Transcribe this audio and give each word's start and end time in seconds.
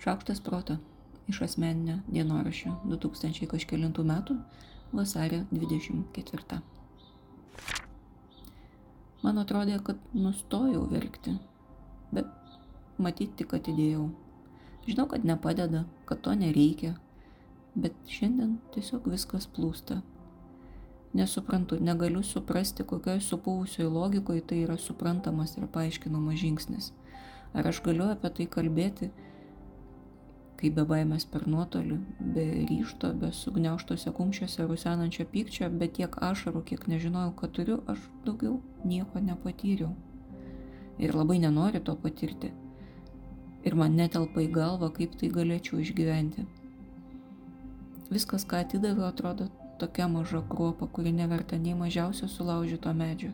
Šaukštas 0.00 0.40
proto 0.40 0.78
iš 1.28 1.42
asmeninio 1.44 1.98
dienoraščio 2.08 2.70
2000 2.88 3.48
kažkėlintų 3.50 4.04
metų 4.08 4.36
vasario 4.96 5.42
24. 5.52 6.60
Man 9.20 9.42
atrodė, 9.42 9.76
kad 9.84 10.00
nustojau 10.16 10.86
verkti, 10.88 11.36
bet 12.16 12.32
matyti 12.96 13.42
tik 13.42 13.52
atidėjau. 13.60 14.08
Žinau, 14.88 15.04
kad 15.12 15.28
nepadeda, 15.28 15.84
kad 16.08 16.24
to 16.24 16.32
nereikia, 16.32 16.94
bet 17.76 17.92
šiandien 18.08 18.56
tiesiog 18.72 19.12
viskas 19.12 19.44
plūsta. 19.52 20.00
Nesuprantu, 21.12 21.76
negaliu 21.76 22.22
suprasti, 22.24 22.88
kokioj 22.88 23.20
supuvusioj 23.20 23.92
logikoje 23.92 24.48
tai 24.48 24.64
yra 24.64 24.80
suprantamas 24.80 25.58
ir 25.58 25.68
paaiškinamas 25.68 26.40
žingsnis. 26.40 26.94
Ar 27.52 27.68
aš 27.68 27.82
galiu 27.84 28.08
apie 28.08 28.30
tai 28.38 28.46
kalbėti 28.48 29.10
kai 30.60 30.70
be 30.76 30.84
baimės 30.84 31.24
per 31.32 31.46
nuotolį, 31.48 31.96
be 32.34 32.44
ryšto, 32.68 33.14
be 33.20 33.30
sugniauštose 33.32 34.12
kumščiuose 34.16 34.66
rusenančio 34.68 35.24
pykčio, 35.32 35.70
be 35.80 35.88
tiek 35.98 36.16
ašarų, 36.30 36.62
kiek 36.68 36.84
nežinojau, 36.92 37.32
kad 37.38 37.54
turiu, 37.56 37.78
aš 37.88 38.02
daugiau 38.26 38.58
nieko 38.84 39.22
nepatyriau. 39.24 39.94
Ir 41.00 41.16
labai 41.16 41.38
nenoriu 41.40 41.80
to 41.80 41.94
patirti. 41.96 42.52
Ir 43.64 43.76
man 43.76 43.96
netelpa 43.96 44.44
į 44.44 44.50
galvą, 44.52 44.90
kaip 44.96 45.16
tai 45.20 45.32
galėčiau 45.32 45.80
išgyventi. 45.80 46.44
Viskas, 48.12 48.44
ką 48.44 48.60
atidaviau, 48.64 49.06
atrodo 49.08 49.48
tokia 49.80 50.08
maža 50.12 50.42
kruopa, 50.48 50.88
kuri 50.92 51.12
neverta 51.16 51.56
nei 51.56 51.76
mažiausio 51.78 52.28
sulaužyto 52.28 52.92
medžio. 52.92 53.32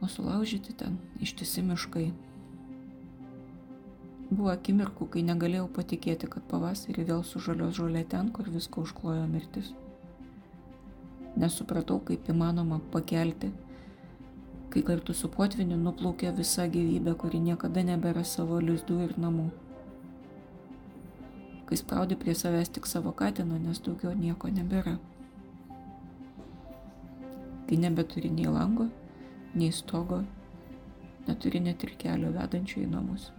O 0.00 0.06
sulaužyti 0.06 0.76
ten 0.78 0.98
ištisi 1.20 1.62
miškai, 1.62 2.10
Buvo 4.26 4.50
akimirkų, 4.50 5.06
kai 5.14 5.22
negalėjau 5.22 5.68
patikėti, 5.70 6.26
kad 6.26 6.42
pavasarį 6.50 7.04
vėl 7.12 7.20
sužalios 7.22 7.76
žolė 7.76 8.02
ten, 8.10 8.32
kur 8.34 8.48
viską 8.50 8.82
užklojo 8.82 9.28
mirtis. 9.30 9.68
Nesupratau, 11.38 12.00
kaip 12.08 12.26
įmanoma 12.32 12.80
pakelti, 12.90 13.52
kai 14.72 14.82
kartu 14.88 15.14
su 15.14 15.30
potviniu 15.30 15.78
nuplaukė 15.78 16.34
visa 16.34 16.66
gyvybė, 16.66 17.14
kuri 17.22 17.38
niekada 17.44 17.86
nebėra 17.86 18.26
savo 18.26 18.58
lizdų 18.58 18.98
ir 19.06 19.14
namų. 19.22 19.46
Kai 21.70 21.78
spraudi 21.78 22.18
prie 22.18 22.34
savęs 22.34 22.74
tik 22.74 22.90
savo 22.90 23.14
katiną, 23.14 23.60
nes 23.62 23.78
daugiau 23.78 24.10
nieko 24.16 24.50
nebėra. 24.50 24.98
Kai 27.70 27.78
nebeturi 27.78 28.34
nei 28.34 28.50
lango, 28.50 28.90
nei 29.54 29.70
stogo, 29.70 30.24
neturi 31.30 31.62
net 31.62 31.86
ir 31.86 31.94
kelio 32.02 32.34
vedančio 32.34 32.82
į 32.82 32.90
namus. 32.90 33.30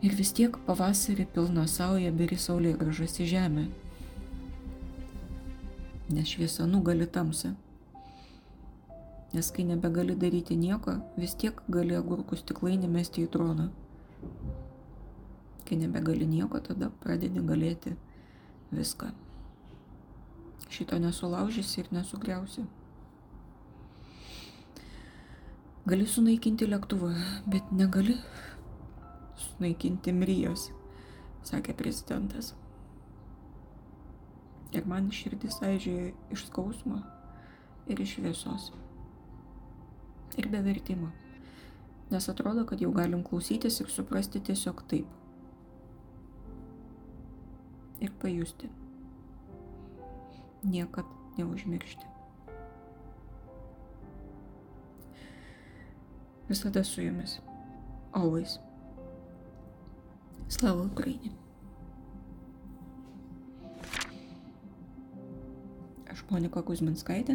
Ir 0.00 0.14
vis 0.16 0.30
tiek 0.32 0.54
pavasarį 0.64 1.26
pilna 1.34 1.66
sauja 1.68 2.08
beri 2.16 2.38
saulė 2.40 2.70
gražas 2.80 3.18
į 3.20 3.26
žemę. 3.34 3.66
Nes 6.10 6.30
šviesa 6.32 6.64
nugali 6.64 7.04
tamsą. 7.04 7.50
Nes 9.34 9.50
kai 9.52 9.66
nebegali 9.68 10.16
daryti 10.16 10.56
nieko, 10.56 10.96
vis 11.20 11.36
tiek 11.36 11.60
gali 11.68 11.98
agurkų 11.98 12.40
stiklainį 12.40 12.88
mesti 12.90 13.26
į 13.26 13.30
troną. 13.36 13.68
Kai 15.68 15.76
nebegali 15.78 16.24
nieko, 16.26 16.64
tada 16.64 16.88
pradedi 17.04 17.44
galėti 17.52 17.92
viską. 18.72 19.12
Šito 20.72 20.96
nesulaužysi 21.02 21.84
ir 21.84 21.92
nesugriausi. 21.92 22.64
Gali 25.84 26.08
sunaikinti 26.08 26.66
lėktuvą, 26.72 27.12
bet 27.52 27.68
negali 27.76 28.16
sunaikinti 29.60 30.12
Mrijos, 30.16 30.70
sakė 31.44 31.74
prezidentas. 31.76 32.54
Ir 34.72 34.86
man 34.88 35.10
širdis 35.12 35.58
aižėjo 35.60 36.14
iš 36.32 36.46
skausmo 36.48 37.02
ir 37.90 38.00
iš 38.00 38.16
šviesos. 38.16 38.70
Ir 40.38 40.48
be 40.48 40.62
vertimo. 40.64 41.10
Nes 42.10 42.28
atrodo, 42.30 42.64
kad 42.64 42.80
jau 42.80 42.92
galim 42.94 43.22
klausytis 43.22 43.80
ir 43.82 43.90
suprasti 43.90 44.40
tiesiog 44.40 44.80
taip. 44.88 45.06
Ir 48.00 48.14
pajusti. 48.22 48.70
Niekad 50.64 51.04
neužmiršti. 51.36 52.08
Visada 56.48 56.84
su 56.84 57.02
jumis. 57.02 57.38
Always. 58.12 58.58
Слава 60.49 60.83
Україні! 60.83 61.31
Aš 66.11 66.21
Monika 66.31 66.61
Kuzminskaitė, 66.63 67.33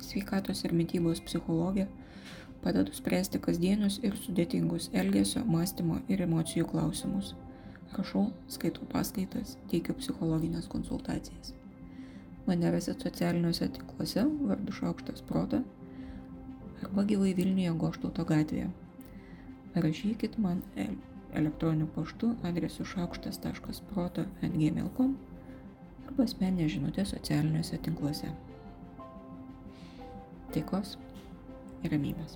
sveikatos 0.00 0.62
ir 0.64 0.72
mytybos 0.72 1.18
psichologė, 1.26 1.84
padedu 2.62 2.94
spręsti 2.96 3.40
kasdienius 3.44 3.98
ir 4.08 4.16
sudėtingus 4.22 4.86
elgesio, 5.02 5.42
mąstymo 5.44 5.98
ir 6.08 6.22
emocijų 6.24 6.64
klausimus. 6.70 7.34
Rašau, 7.98 8.30
skaitau 8.56 8.88
paskaitas, 8.94 9.58
teikiu 9.72 9.98
psichologinės 10.00 10.70
konsultacijas. 10.72 11.52
Mane 12.46 12.70
rasit 12.70 13.04
socialiniuose 13.04 13.68
tinkluose 13.76 14.24
vardu 14.48 14.72
Šaukštas 14.78 15.22
Proto 15.28 15.60
arba 16.86 17.04
gyvai 17.10 17.34
Vilniuje 17.36 17.76
Goštauto 17.84 18.24
gatvėje. 18.32 18.70
Rašykit 19.76 20.40
man 20.40 20.64
elektroniniu 21.39 21.87
paštu 21.95 22.27
adresu 22.47 22.81
šaukštas.proto.gmail.com 22.93 25.11
arba 26.07 26.21
asmeninė 26.27 26.65
žinutė 26.75 27.03
socialiniuose 27.07 27.75
tinkluose. 27.87 28.29
Taikos 30.51 30.89
ir 31.83 31.89
ramybės. 31.95 32.31